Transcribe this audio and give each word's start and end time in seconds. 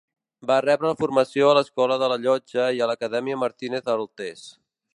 Va 0.51 0.55
rebre 0.65 0.93
formació 1.01 1.49
a 1.49 1.57
l'Escola 1.57 1.97
de 2.03 2.09
la 2.13 2.17
Llotja 2.23 2.65
i 2.79 2.81
a 2.81 2.89
l'Acadèmia 2.93 3.41
Martínez 3.43 3.93
Altés. 3.97 4.47